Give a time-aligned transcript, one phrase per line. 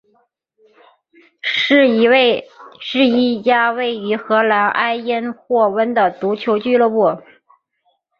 [2.79, 7.21] 是一家位于荷兰埃因霍温的足球俱乐部。